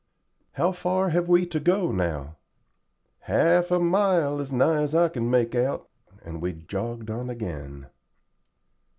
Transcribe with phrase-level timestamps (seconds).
[0.53, 2.37] "How far have we to go now?"
[3.19, 5.87] "Half a mile, as nigh as I can make out;"
[6.25, 7.85] and we jogged on again.